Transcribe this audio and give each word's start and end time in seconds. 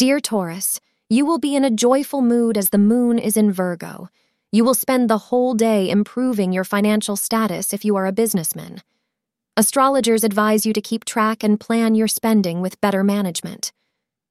Dear 0.00 0.18
Taurus, 0.18 0.80
you 1.10 1.26
will 1.26 1.38
be 1.38 1.54
in 1.54 1.62
a 1.62 1.70
joyful 1.70 2.22
mood 2.22 2.56
as 2.56 2.70
the 2.70 2.78
moon 2.78 3.18
is 3.18 3.36
in 3.36 3.52
Virgo. 3.52 4.08
You 4.50 4.64
will 4.64 4.72
spend 4.72 5.10
the 5.10 5.28
whole 5.28 5.52
day 5.52 5.90
improving 5.90 6.54
your 6.54 6.64
financial 6.64 7.16
status 7.16 7.74
if 7.74 7.84
you 7.84 7.96
are 7.96 8.06
a 8.06 8.10
businessman. 8.10 8.80
Astrologers 9.58 10.24
advise 10.24 10.64
you 10.64 10.72
to 10.72 10.80
keep 10.80 11.04
track 11.04 11.44
and 11.44 11.60
plan 11.60 11.94
your 11.94 12.08
spending 12.08 12.62
with 12.62 12.80
better 12.80 13.04
management. 13.04 13.72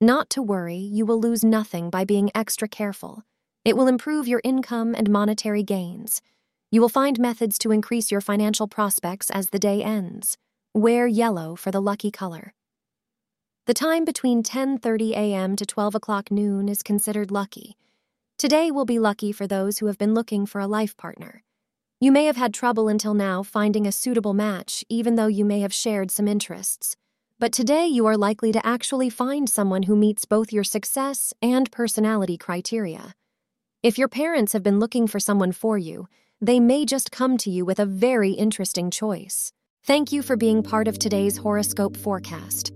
Not 0.00 0.30
to 0.30 0.40
worry, 0.40 0.76
you 0.76 1.04
will 1.04 1.18
lose 1.18 1.42
nothing 1.42 1.90
by 1.90 2.04
being 2.04 2.30
extra 2.32 2.68
careful. 2.68 3.24
It 3.64 3.76
will 3.76 3.88
improve 3.88 4.28
your 4.28 4.42
income 4.44 4.94
and 4.94 5.10
monetary 5.10 5.64
gains. 5.64 6.22
You 6.70 6.80
will 6.80 6.88
find 6.88 7.18
methods 7.18 7.58
to 7.58 7.72
increase 7.72 8.12
your 8.12 8.20
financial 8.20 8.68
prospects 8.68 9.32
as 9.32 9.50
the 9.50 9.58
day 9.58 9.82
ends. 9.82 10.38
Wear 10.74 11.08
yellow 11.08 11.56
for 11.56 11.72
the 11.72 11.82
lucky 11.82 12.12
color. 12.12 12.54
The 13.66 13.74
time 13.74 14.04
between 14.04 14.44
10:30 14.44 15.10
a.m. 15.10 15.56
to 15.56 15.66
12 15.66 15.96
o'clock 15.96 16.30
noon 16.30 16.68
is 16.68 16.84
considered 16.84 17.32
lucky. 17.32 17.76
Today 18.38 18.70
will 18.70 18.84
be 18.84 19.00
lucky 19.00 19.32
for 19.32 19.48
those 19.48 19.78
who 19.78 19.86
have 19.86 19.98
been 19.98 20.14
looking 20.14 20.46
for 20.46 20.60
a 20.60 20.68
life 20.68 20.96
partner. 20.96 21.42
You 22.00 22.12
may 22.12 22.26
have 22.26 22.36
had 22.36 22.54
trouble 22.54 22.86
until 22.86 23.12
now 23.12 23.42
finding 23.42 23.84
a 23.84 23.90
suitable 23.90 24.34
match, 24.34 24.84
even 24.88 25.16
though 25.16 25.26
you 25.26 25.44
may 25.44 25.58
have 25.62 25.74
shared 25.74 26.12
some 26.12 26.28
interests. 26.28 26.94
But 27.40 27.50
today 27.50 27.88
you 27.88 28.06
are 28.06 28.16
likely 28.16 28.52
to 28.52 28.64
actually 28.64 29.10
find 29.10 29.50
someone 29.50 29.82
who 29.82 29.96
meets 29.96 30.26
both 30.26 30.52
your 30.52 30.62
success 30.62 31.34
and 31.42 31.68
personality 31.72 32.36
criteria. 32.36 33.16
If 33.82 33.98
your 33.98 34.08
parents 34.08 34.52
have 34.52 34.62
been 34.62 34.78
looking 34.78 35.08
for 35.08 35.18
someone 35.18 35.50
for 35.50 35.76
you, 35.76 36.06
they 36.40 36.60
may 36.60 36.84
just 36.84 37.10
come 37.10 37.36
to 37.38 37.50
you 37.50 37.64
with 37.64 37.80
a 37.80 37.92
very 38.06 38.30
interesting 38.30 38.92
choice. 38.92 39.52
Thank 39.82 40.12
you 40.12 40.22
for 40.22 40.36
being 40.36 40.62
part 40.62 40.86
of 40.86 41.00
today's 41.00 41.38
horoscope 41.38 41.96
forecast. 41.96 42.75